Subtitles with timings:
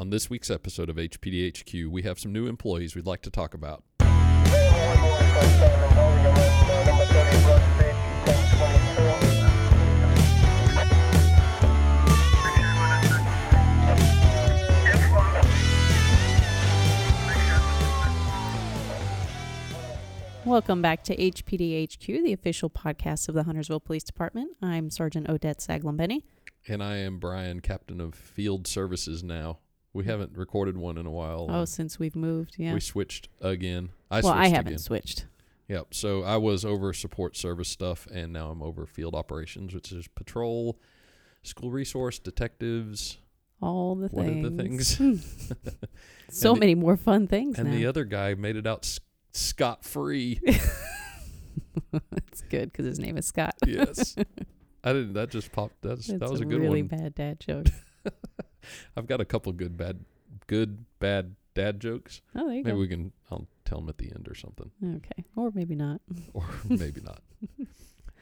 [0.00, 3.52] On this week's episode of HPDHQ, we have some new employees we'd like to talk
[3.52, 3.84] about.
[20.46, 24.52] Welcome back to HPDHQ, the official podcast of the Huntersville Police Department.
[24.62, 25.98] I'm Sergeant Odette Saglum
[26.66, 29.58] And I am Brian, Captain of Field Services now.
[29.92, 30.06] We mm.
[30.06, 31.46] haven't recorded one in a while.
[31.48, 32.74] Oh, since we've moved, yeah.
[32.74, 33.90] We switched again.
[34.10, 34.78] I well, switched I haven't again.
[34.78, 35.26] switched.
[35.68, 35.94] Yep.
[35.94, 40.08] So I was over support service stuff, and now I'm over field operations, which is
[40.08, 40.78] patrol,
[41.42, 43.18] school resource, detectives,
[43.62, 44.46] All the what things.
[44.46, 44.96] are the things?
[44.96, 45.14] Hmm.
[46.30, 47.76] so And the- many more fun things and now.
[47.76, 48.98] the other guy made it out
[49.32, 50.40] scot free.
[51.92, 53.54] That's good because his name is Scott.
[53.66, 54.16] yes.
[54.84, 55.12] I didn't.
[55.12, 55.82] That just popped.
[55.82, 56.88] That's, It's that was a, a good really one.
[56.98, 57.66] bad dad joke.
[58.96, 60.04] I've got a couple good bad,
[60.46, 62.20] good bad dad jokes.
[62.34, 62.80] Oh, there you Maybe go.
[62.80, 63.12] we can.
[63.30, 66.00] I'll tell them at the end or something, Okay, or maybe not.
[66.34, 67.20] or maybe not.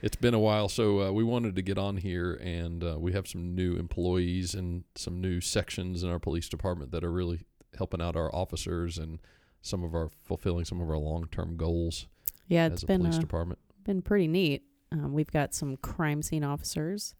[0.00, 3.12] It's been a while, so uh, we wanted to get on here, and uh, we
[3.14, 7.40] have some new employees and some new sections in our police department that are really
[7.76, 9.18] helping out our officers and
[9.60, 12.06] some of our fulfilling some of our long-term goals
[12.46, 13.58] Yeah, as it's a been police uh, department.
[13.82, 14.62] been pretty neat.
[14.92, 17.16] Um, we've got some crime scene officers,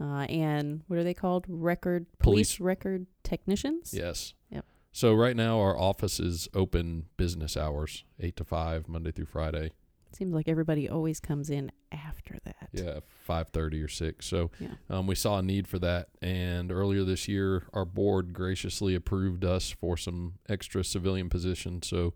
[0.00, 1.44] uh, and what are they called?
[1.48, 3.92] Record Police- police record technicians.
[3.94, 4.34] Yes.
[4.50, 4.64] Yep.
[4.92, 9.72] So right now our office is open business hours, eight to five, Monday through Friday.
[10.12, 12.68] Seems like everybody always comes in after that.
[12.72, 14.24] Yeah, five thirty or six.
[14.26, 14.68] So Yeah.
[14.88, 19.44] um, we saw a need for that, and earlier this year, our board graciously approved
[19.44, 22.14] us for some extra civilian positions, so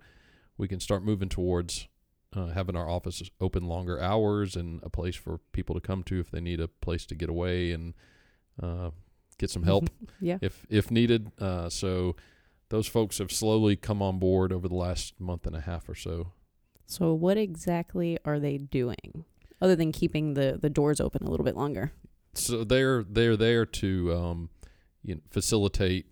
[0.57, 1.89] we can start moving towards
[2.35, 6.21] uh, having our offices open longer hours and a place for people to come to
[6.21, 7.95] if they need a place to get away and
[8.63, 8.91] uh,
[9.39, 10.39] get some help yeah.
[10.41, 11.33] if if needed.
[11.39, 12.17] Uh, so
[12.69, 15.95] those folks have slowly come on board over the last month and a half or
[15.95, 16.33] so.
[16.87, 19.25] So what exactly are they doing
[19.61, 21.93] other than keeping the the doors open a little bit longer?
[22.35, 24.51] so they're they're there to um,
[25.03, 26.07] you know, facilitate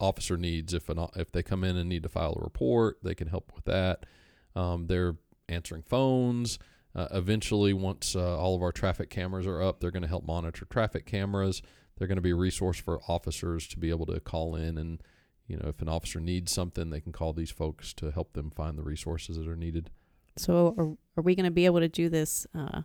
[0.00, 0.74] officer needs.
[0.74, 3.52] If an if they come in and need to file a report, they can help
[3.54, 4.06] with that.
[4.54, 5.16] Um, they're
[5.52, 6.58] answering phones.
[6.94, 10.26] Uh, eventually, once uh, all of our traffic cameras are up, they're going to help
[10.26, 11.62] monitor traffic cameras.
[11.96, 15.00] They're going to be a resource for officers to be able to call in and
[15.46, 18.50] you know if an officer needs something, they can call these folks to help them
[18.50, 19.90] find the resources that are needed.
[20.36, 22.82] So are are we going to be able to do this uh,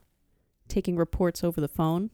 [0.67, 2.11] taking reports over the phone?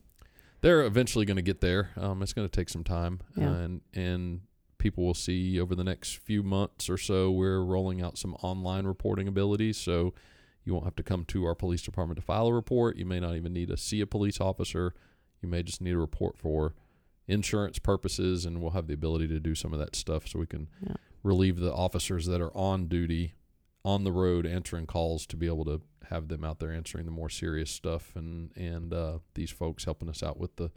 [0.61, 1.89] they're eventually going to get there.
[1.97, 3.51] Um, it's going to take some time, Yeah.
[3.51, 4.41] and and
[4.77, 7.31] people will see over the next few months or so.
[7.31, 10.13] We're rolling out some online reporting abilities, so
[10.65, 12.97] you won't have to come to our police department to file a report.
[12.97, 14.93] You may not even need to see a police officer.
[15.41, 16.73] You may just need a report for
[17.27, 20.45] insurance purposes, and we'll have the ability to do some of that stuff, so we
[20.45, 20.95] can Yeah.
[21.23, 23.33] relieve the officers that are on duty
[23.85, 27.11] on the road answering calls to be able to have them out there answering the
[27.11, 30.69] more serious stuff and and uh, these folks helping us out with the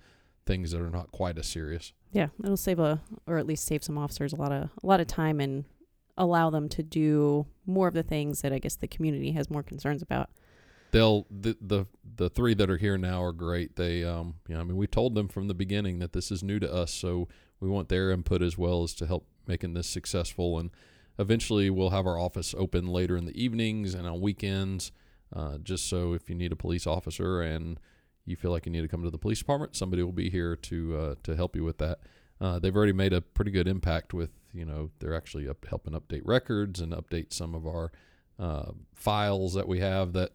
[0.44, 1.92] things that are not quite as serious.
[2.12, 5.00] Yeah, it'll save a or at least save some officers a lot of a lot
[5.00, 5.64] of time and
[6.16, 9.62] allow them to do more of the things that I guess the community has more
[9.62, 10.30] concerns about.
[10.92, 13.76] They'll the the the three that are here now are great.
[13.76, 16.42] They um you know I mean we told them from the beginning that this is
[16.42, 17.28] new to us, so
[17.60, 20.70] we want their input as well as to help making this successful and
[21.18, 24.92] eventually we'll have our office open later in the evenings and on weekends
[25.34, 27.78] uh, just so if you need a police officer and
[28.24, 30.56] you feel like you need to come to the police department somebody will be here
[30.56, 32.00] to uh, to help you with that
[32.40, 35.92] uh, they've already made a pretty good impact with you know they're actually up, helping
[35.92, 37.92] update records and update some of our
[38.38, 40.32] uh, files that we have that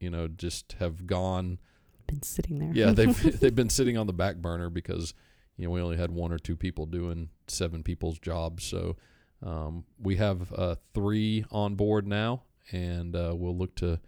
[0.00, 1.58] you know just have gone
[2.06, 2.70] Been sitting there.
[2.72, 5.14] yeah they've they've been sitting on the back burner because
[5.56, 8.96] you know we only had one or two people doing seven people's jobs so
[9.42, 12.42] um, we have uh, three on board now
[12.72, 14.00] and uh, we'll look to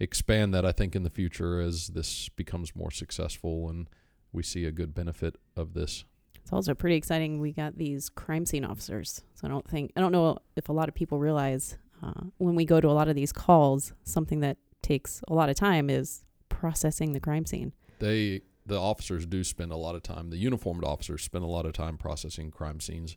[0.00, 3.88] expand that i think in the future as this becomes more successful and
[4.32, 6.04] we see a good benefit of this
[6.48, 7.40] It's also pretty exciting.
[7.40, 9.20] We got these crime scene officers.
[9.34, 12.54] So I don't think I don't know if a lot of people realize uh, when
[12.54, 15.90] we go to a lot of these calls, something that takes a lot of time
[15.90, 17.74] is processing the crime scene.
[17.98, 21.66] they the officers do spend a lot of time the uniformed officers spend a lot
[21.66, 23.16] of time processing crime scenes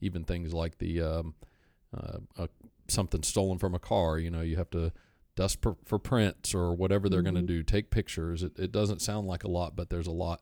[0.00, 1.34] even things like the um,
[1.94, 2.46] uh, uh,
[2.88, 4.90] something stolen from a car you know you have to
[5.36, 7.40] dust per, for prints or whatever they're going Mhm.
[7.46, 10.40] to do take pictures it, it doesn't sound like a lot but there's a lot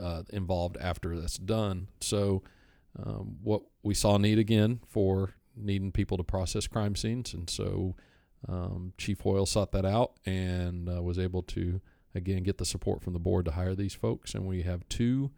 [0.00, 2.42] uh, involved after that's done so
[2.98, 7.94] um, what we saw need again for needing people to process crime scenes and so
[8.48, 11.80] um, chief hoyle sought that out and uh, was able to
[12.14, 15.30] again get the support from the board to hire these folks and we have two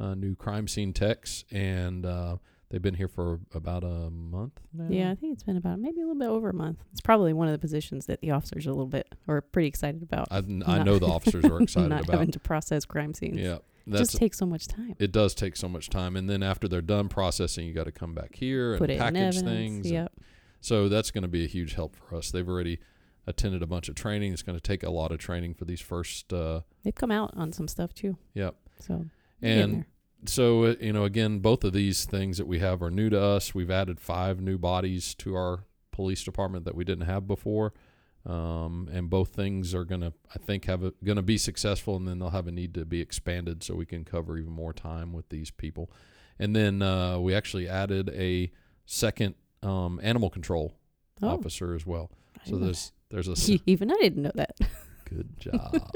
[0.00, 2.36] uh, new crime scene techs and uh,
[2.70, 4.86] they've been here for about a month now.
[4.88, 6.82] Yeah, I think it's been about maybe a little bit over a month.
[6.92, 9.68] It's probably one of the positions that the officers are a little bit or pretty
[9.68, 10.28] excited about.
[10.30, 12.12] I, I know the officers are excited not about.
[12.12, 13.38] having to process crime scenes.
[13.40, 13.58] Yeah,
[13.92, 14.94] that's just takes so much time.
[14.98, 15.12] it.
[15.12, 18.14] Does take so much time, and then after they're done processing, you got to come
[18.14, 19.86] back here and Put in package things.
[19.86, 20.12] and- Yep.
[20.60, 22.30] So that's going to be a huge help for us.
[22.32, 22.80] They've already
[23.28, 24.32] attended a bunch of training.
[24.32, 26.32] It's going to take a lot of training for these first.
[26.32, 28.16] Uh, They've come out on some stuff too.
[28.34, 28.56] Yep.
[28.80, 29.06] So
[29.40, 29.84] and
[30.24, 33.20] so uh, you know, again, both of these things that we have are new to
[33.20, 33.54] us.
[33.54, 37.72] We've added five new bodies to our police department that we didn't have before.
[38.26, 42.18] Um, and both things are gonna, I think, have a, gonna be successful, and then
[42.18, 45.28] they'll have a need to be expanded so we can cover even more time with
[45.28, 45.90] these people.
[46.38, 48.52] And then uh, we actually added a
[48.86, 50.74] second um, animal control
[51.22, 52.10] oh, officer as well.
[52.44, 54.56] I So there's there's a even I didn't know that.
[55.04, 55.90] good job.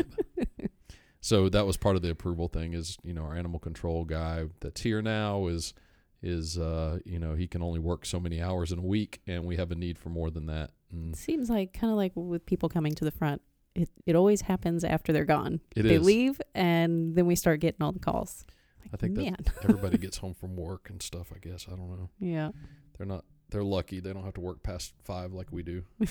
[1.20, 2.72] so that was part of the approval thing.
[2.74, 5.74] Is you know our animal control guy that's here now is
[6.22, 9.44] is uh you know he can only work so many hours in a week, and
[9.44, 10.70] we have a need for more than that.
[10.92, 13.42] And Seems like kind of like with people coming to the front.
[13.74, 15.60] It it always happens after they're gone.
[15.74, 16.04] it they is.
[16.04, 18.44] leave and then we start getting all the calls.
[18.82, 21.32] Like, I think that- Everybody gets home from work and stuff.
[21.34, 22.10] I guess I don't know.
[22.18, 22.50] yeah.
[22.98, 23.24] They're not.
[23.50, 24.00] They're lucky.
[24.00, 25.84] They don't have to work past five like we do.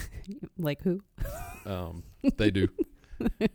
[0.58, 1.02] Like who?
[1.66, 2.04] Um,
[2.38, 2.68] they do.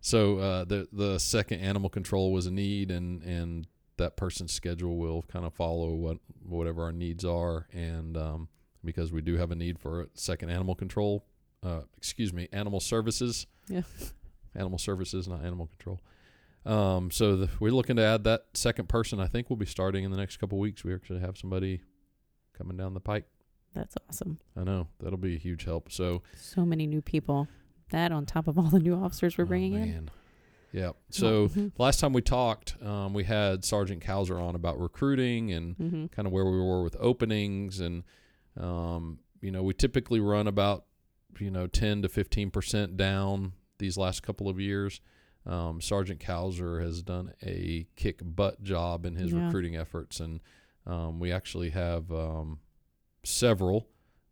[0.00, 3.66] So uh, the the second animal control was a need, and and
[3.96, 8.48] that person's schedule will kind of follow what whatever our needs are, and um,
[8.84, 11.24] because we do have a need for a second animal control,
[11.62, 13.46] uh, excuse me, animal services.
[13.68, 13.82] Yeah.
[14.54, 16.00] Animal services, not animal control.
[16.66, 19.20] Um, so the, we're looking to add that second person.
[19.20, 20.82] I think we'll be starting in the next couple weeks.
[20.82, 21.82] We actually have somebody
[22.56, 23.26] coming down the pike.
[23.74, 24.38] That's awesome.
[24.56, 25.92] I know that'll be a huge help.
[25.92, 27.46] So So many new people.
[27.90, 29.80] That on top of all the new officers we're oh, bringing in.
[29.90, 30.10] man.
[30.72, 30.90] Yeah.
[31.10, 31.72] So Mhm.
[31.78, 36.10] last time we talked, um, we had Sergeant Kauser on about recruiting and Mhm.
[36.10, 38.02] kind of where we were with openings, and
[38.58, 40.84] um, you know, we typically run about
[41.38, 45.00] you know ten to fifteen percent down these last couple of years.
[45.46, 49.44] Um, Sergeant Kauser has done a kick butt job in his Yeah.
[49.46, 50.40] recruiting efforts, and
[50.86, 52.58] um, we actually have um,
[53.24, 53.88] several.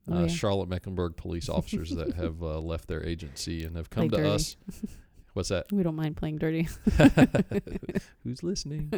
[0.09, 0.27] Oh, Uh, yeah.
[0.29, 4.25] Charlotte Mecklenburg police officers that have uh, left their agency and have come Play to
[4.25, 4.35] dirty.
[4.35, 4.57] us.
[5.33, 5.67] What's that?
[5.73, 6.69] We don't mind playing dirty.
[8.25, 8.93] Who's listening?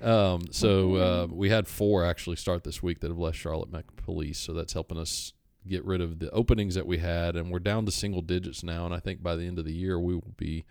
[0.00, 3.84] Um, so uh, we had four actually start this week that have left Charlotte Mech
[3.96, 5.32] Police, so that's helping us
[5.66, 8.84] get rid of the openings that we had, and we're down to single digits now.
[8.84, 10.64] And I think by the end of the year we will be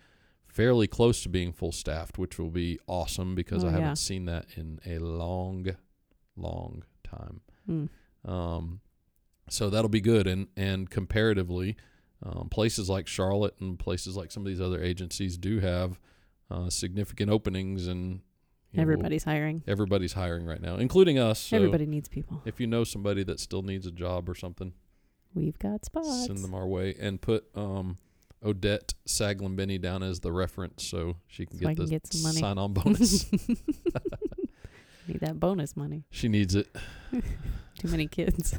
[0.46, 4.24] fairly close to being full staffed, which will be awesome because Oh, I haven't seen
[4.26, 5.66] that in a long,
[6.36, 7.40] long time.
[7.68, 7.88] Mm.
[8.24, 8.80] Um,
[9.50, 10.26] so that'll be good.
[10.26, 11.76] And and comparatively,
[12.22, 16.00] um, places like Charlotte and places like some of these other agencies do have
[16.50, 18.20] uh, significant openings, and
[18.78, 19.62] Everybody's hiring.
[19.66, 21.38] everybody's hiring right now, including us.
[21.38, 22.42] So Everybody needs people.
[22.44, 24.72] if you know somebody that still needs a job or something,
[25.34, 26.26] We've got spots.
[26.26, 27.98] send them our way and put um,
[28.44, 31.90] Odette Saglin Benny down as the reference so she can So I get can the
[31.90, 32.40] get some money.
[32.40, 33.30] sign on bonus.
[35.08, 36.04] Need that bonus money.
[36.10, 36.68] she needs it.
[37.12, 38.58] Too many kids.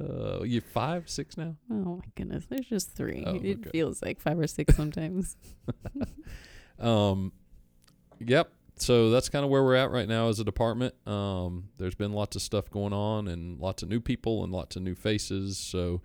[0.00, 1.56] Uh, you five, six now?
[1.72, 2.44] oh my goodness.
[2.48, 3.24] There's just three.
[3.26, 5.36] Oh, it feels like five or six sometimes.
[6.78, 7.32] Um,
[8.20, 8.52] yep.
[8.76, 10.94] So that's kind of where we're at right now as a department.
[11.06, 14.76] Um, there's been lots of stuff going on and lots of new people and lots
[14.76, 15.58] of new faces.
[15.58, 16.00] So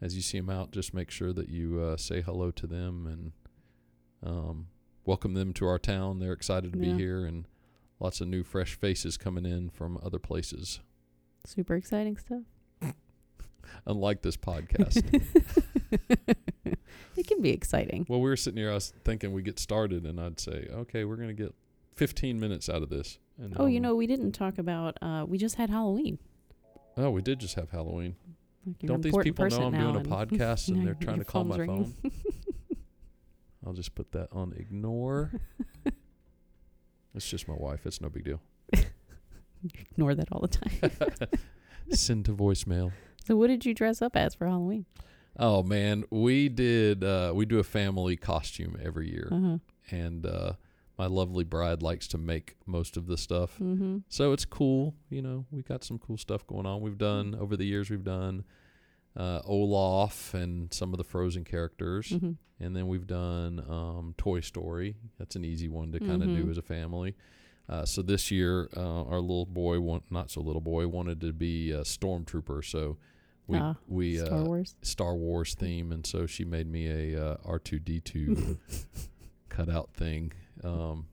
[0.00, 3.06] as you see them out, just make sure that you uh, say hello to them
[3.06, 3.32] and
[4.30, 4.68] um,
[5.04, 6.18] welcome them to our town.
[6.18, 6.92] They're excited to Yeah.
[6.94, 7.46] be here and
[8.00, 10.80] lots of new, fresh faces coming in from other places.
[11.44, 12.42] Super exciting stuff.
[13.86, 15.02] Unlike this podcast.
[17.16, 18.06] it can be exciting.
[18.08, 21.04] well, we were sitting here, I was thinking we get started, and I'd say, okay,
[21.04, 21.54] we're going to get
[21.96, 23.18] 15 minutes out of this.
[23.38, 24.96] And Oh, you um, know, we didn't talk about.
[25.02, 26.18] Uh, we just had Halloween.
[26.96, 28.16] Oh, we did just have Halloween.
[28.66, 31.56] Like Don't these people know I'm doing a podcast and they're trying to call my
[31.56, 31.92] ringing.
[32.02, 32.12] phone?
[33.66, 35.32] I'll just put that on ignore.
[37.14, 37.84] it's just my wife.
[37.86, 38.40] It's no big deal.
[39.92, 41.28] Ignore that all the time.
[41.90, 42.92] Send to voicemail.
[43.24, 44.86] so, what did you dress up as for Halloween?
[45.38, 47.04] Oh man, we did.
[47.04, 49.58] Uh, we do a family costume every year, Uh-huh.
[49.90, 50.52] and uh,
[50.98, 53.58] my lovely bride likes to make most of the stuff.
[53.60, 53.98] Mm-hmm.
[54.08, 54.94] So it's cool.
[55.10, 56.80] You know, we got some cool stuff going on.
[56.80, 57.90] We've done over the years.
[57.90, 58.44] We've done
[59.14, 62.08] uh, Olaf and some of the Frozen characters.
[62.08, 62.32] Mm-hmm.
[62.58, 64.96] And then we've done um, Toy Story.
[65.18, 67.14] That's an easy one to kind of do as a family.
[67.68, 71.34] Uh, so this year, uh, our little boy, want, not so little boy, wanted to
[71.34, 72.64] be a stormtrooper.
[72.64, 72.96] So
[73.46, 74.74] we Ah, we Star uh, Wars.
[74.82, 78.58] Star Wars theme, and so she made me a uh, R two D two
[79.48, 80.32] cutout thing.
[80.64, 81.06] Um,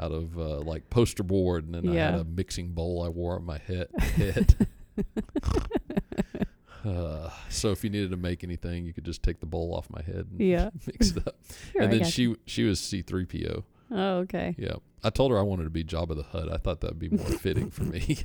[0.00, 3.36] out of uh, like poster board, and then I had a mixing bowl I wore
[3.36, 3.88] on my head.
[4.16, 4.66] head.
[6.84, 9.88] uh, so if you needed to make anything, you could just take the bowl off
[9.90, 10.70] my head and Yeah.
[10.86, 11.36] mix it up.
[11.72, 12.38] Here, and then she you.
[12.46, 13.64] she was C three PO.
[13.94, 14.54] Oh, okay.
[14.58, 16.50] Yeah, I told her I wanted to be Jabba the Hutt.
[16.50, 18.18] I thought that'd be more fitting for me.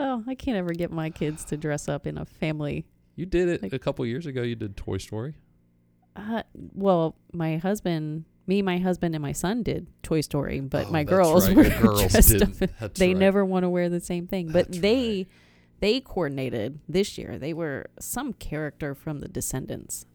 [0.00, 2.86] Well, I can't ever get my kids to dress up in a family.
[3.16, 4.40] You did it Like- a couple years ago.
[4.42, 5.34] You did Toy Story.
[6.16, 6.42] Uh,
[6.74, 11.04] well, my husband, me, my husband, and my son did Toy Story, but Oh, my
[11.04, 11.56] girls right.
[11.56, 12.62] were girls dressed didn't.
[12.80, 12.94] up.
[12.94, 13.16] They right.
[13.16, 15.28] never want to wear the same thing, but That's they right.
[15.80, 17.38] they coordinated this year.
[17.38, 20.06] They were some character from the Descendants.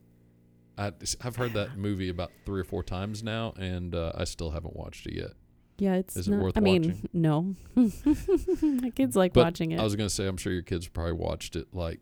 [0.78, 4.50] I, I've heard that movie about three or four times now, and uh, I still
[4.52, 5.32] haven't watched it yet.
[5.78, 7.56] Yeah, it's Is it not, worth I mean, no.
[7.76, 9.80] my kids like But watching it.
[9.80, 12.00] I was gonna say, I'm sure your kids probably watched it like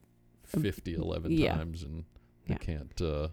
[0.55, 1.55] Um, 50, 11 yeah.
[1.55, 2.05] times, and
[2.47, 2.57] they Yeah.
[2.57, 3.01] can't.
[3.01, 3.29] Uh,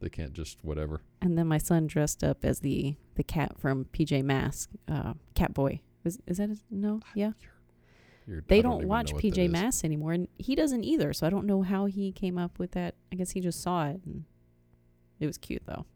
[0.00, 1.00] they can't just whatever.
[1.22, 5.54] and then my son dressed up as the the cat from PJ Masks, uh, Cat
[5.54, 5.80] Boy.
[6.04, 6.64] Is is that his?
[6.70, 7.32] No, yeah.
[8.26, 9.50] You're, I They don't don't, watch know what that PJ.
[9.50, 11.12] Masks anymore, and he doesn't either.
[11.12, 12.94] So I don't know how he came up with that.
[13.10, 14.24] I guess he just saw it, and
[15.18, 15.86] it was cute though.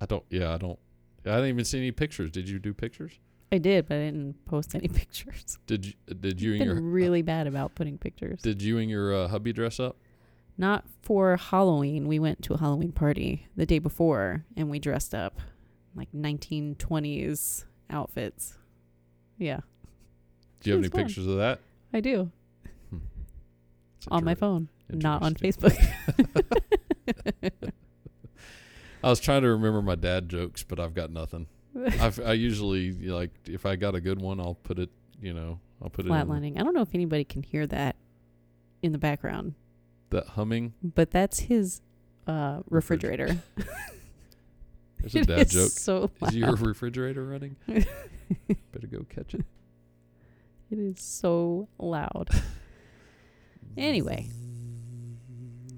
[0.00, 0.24] I don't.
[0.30, 0.78] Yeah, I don't.
[1.26, 2.30] I didn't even see any pictures.
[2.30, 3.18] Did you do pictures?
[3.52, 5.58] I did, but I didn't post any pictures.
[5.66, 5.92] Did you?
[6.10, 8.40] Uh, did you I've and been your uh, really bad about putting pictures.
[8.42, 9.96] Did you and your uh, hubby dress up?
[10.56, 12.06] Not for Halloween.
[12.06, 15.40] We went to a Halloween party the day before, and we dressed up
[15.94, 18.58] like 1920s outfits.
[19.38, 19.60] Yeah,
[20.60, 21.06] Do you have any fun.
[21.06, 21.60] pictures of that?
[21.94, 22.30] I do
[22.90, 22.98] hmm.
[23.96, 25.34] It's on my phone, not on.
[25.34, 25.74] Facebook.
[29.02, 31.46] I was trying to remember my dad jokes, but I've got nothing.
[32.00, 34.90] I've, I usually like if I got a good one, I'll put it.
[35.20, 36.58] You know, I'll put it in Flatlining.
[36.58, 37.96] I don't know if anybody can hear that
[38.82, 39.54] in the background,
[40.10, 40.72] that humming.
[40.82, 41.80] but that's his
[42.26, 43.38] uh, refrigerator.
[44.98, 45.70] There's a It dad is joke.
[45.70, 47.56] So Is your refrigerator running?
[47.66, 49.44] Better go catch it.
[50.70, 52.28] It is so loud.
[53.76, 54.28] Anyway,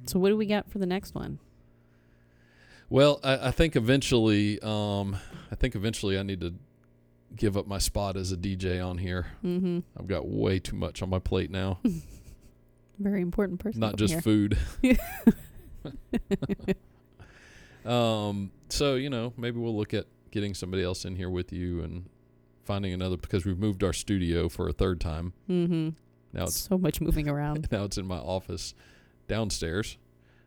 [0.07, 1.39] so what do we got for the next one?
[2.93, 5.17] Well, I, I think eventually, um,
[5.51, 6.53] I think eventually I need to
[7.35, 9.29] give up my spot as a DJ on here.
[9.43, 9.79] Mm-hmm.
[9.99, 11.79] I've got way too much on my plate now.
[12.99, 13.81] Very important person.
[13.81, 14.21] Not just here.
[14.21, 14.59] food.
[17.87, 21.81] um, so you know, maybe we'll look at getting somebody else in here with you
[21.83, 22.11] and
[22.63, 25.33] finding another because we've moved our studio for a third time.
[25.49, 25.89] Mm-hmm.
[26.35, 27.69] Now it's so much moving around.
[27.73, 28.75] now it's in my office
[29.29, 29.97] downstairs.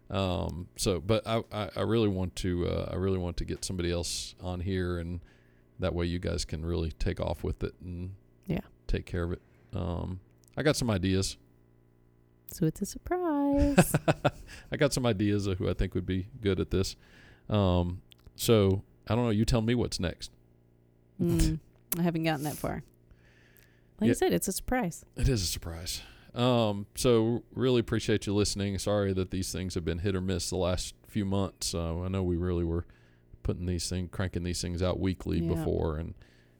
[0.09, 3.65] Um, so, but I, I, I really want to, uh, I really want to get
[3.65, 5.19] somebody else on here, and
[5.79, 8.11] that way you guys can really take off with it and
[8.45, 8.59] Yeah.
[8.87, 9.41] take care of it.
[9.73, 10.19] Um,
[10.55, 11.37] I got some ideas.
[12.51, 13.93] So it's a surprise.
[14.71, 16.95] I got some ideas of who I think would be good at this.
[17.49, 18.01] Um,
[18.35, 19.31] so I don't know.
[19.31, 20.31] You tell me what's next.
[21.21, 21.59] mm,
[21.97, 22.83] I haven't gotten that far.
[23.99, 24.11] Like Yeah.
[24.11, 25.03] I said, it's a surprise.
[25.17, 26.01] It is a surprise.
[26.35, 28.77] Um, so really appreciate you listening.
[28.77, 31.73] Sorry that these things have been hit or miss the last few months.
[31.73, 32.85] Uh, I know we really were
[33.43, 35.53] putting these things, cranking these things out weekly Yeah.
[35.53, 36.13] before, and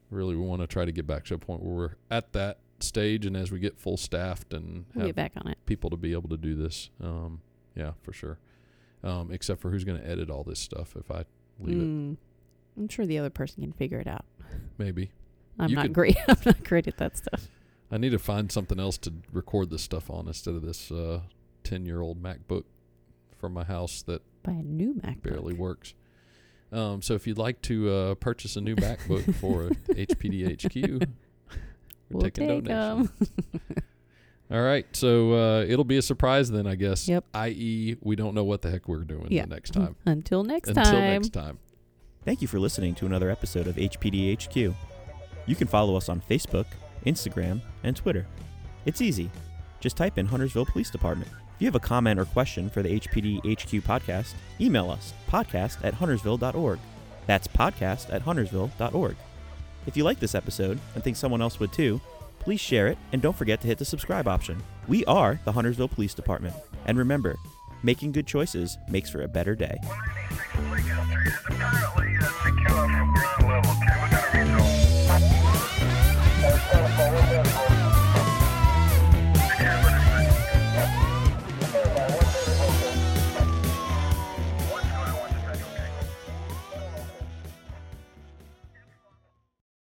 [0.09, 2.59] really we want to try to get back to a point where we're at that
[2.79, 5.57] stage, and as we get full staffed and We'll have get back on it.
[5.65, 7.41] people to be able to do this, um,
[7.75, 8.37] yeah, for sure.
[9.03, 11.25] Um, except for who's going to edit all this stuff if I
[11.59, 12.17] leave it, Mm,
[12.77, 14.25] I'm sure the other person can figure it out.
[14.77, 15.11] maybe.
[15.59, 16.17] I'm You not could- great.
[16.27, 17.47] I'm not great at that stuff.
[17.91, 21.21] I need to find something else to record this stuff on instead of this uh,
[21.63, 22.63] ten-year-old MacBook
[23.37, 25.21] from my house that Buy a new MacBook.
[25.23, 25.93] barely works.
[26.71, 31.07] Um, so if you'd like to uh, purchase a new MacBook for HPDHQ, we're
[32.09, 33.11] We'll taking take donations.
[33.71, 33.83] 'em.
[34.51, 37.07] All right, so uh, it'll be a surprise then, I guess.
[37.07, 37.23] Yep.
[37.33, 39.43] I.e., we don't know what the heck we're doing Yeah.
[39.43, 39.95] the next time.
[40.05, 40.93] Until next Until time.
[40.95, 41.59] Until next time.
[42.25, 44.75] Thank you for listening to another episode of HPDHQ.
[45.47, 46.65] You can follow us on Facebook,
[47.05, 48.25] Instagram, and Twitter.
[48.85, 49.29] It's easy.
[49.79, 51.29] Just type in Huntersville Police Department.
[51.55, 55.93] If you have a comment or question for the HPDHQ podcast, email us podcast at
[55.93, 56.79] huntersville.org.
[57.27, 59.15] That's podcast at huntersville.org.
[59.87, 62.01] If you like this episode and think someone else would too,
[62.39, 64.61] please share it and don't forget to hit the subscribe option.
[64.87, 66.55] We are the Huntersville Police Department.
[66.85, 67.37] And remember,
[67.83, 69.79] making good choices makes for a better day.